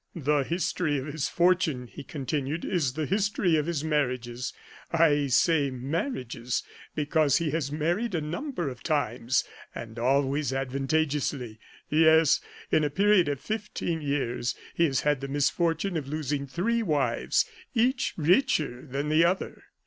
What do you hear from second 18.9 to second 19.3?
the